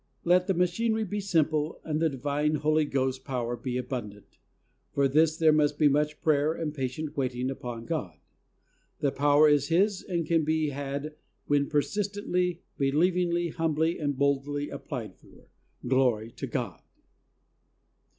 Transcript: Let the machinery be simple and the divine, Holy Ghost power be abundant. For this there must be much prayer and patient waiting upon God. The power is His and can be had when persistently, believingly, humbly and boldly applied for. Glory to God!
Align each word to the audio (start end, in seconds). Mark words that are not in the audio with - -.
Let 0.23 0.47
the 0.47 0.55
machinery 0.55 1.03
be 1.03 1.19
simple 1.19 1.79
and 1.83 2.01
the 2.01 2.09
divine, 2.09 2.55
Holy 2.55 2.85
Ghost 2.85 3.23
power 3.23 3.55
be 3.55 3.77
abundant. 3.77 4.39
For 4.95 5.07
this 5.07 5.37
there 5.37 5.51
must 5.53 5.77
be 5.77 5.87
much 5.87 6.21
prayer 6.21 6.53
and 6.53 6.73
patient 6.73 7.15
waiting 7.15 7.51
upon 7.51 7.85
God. 7.85 8.17
The 8.97 9.11
power 9.11 9.47
is 9.47 9.67
His 9.67 10.01
and 10.01 10.25
can 10.25 10.43
be 10.43 10.69
had 10.69 11.15
when 11.45 11.69
persistently, 11.69 12.63
believingly, 12.79 13.49
humbly 13.49 13.99
and 13.99 14.17
boldly 14.17 14.69
applied 14.71 15.17
for. 15.17 15.49
Glory 15.87 16.31
to 16.31 16.47
God! 16.47 16.81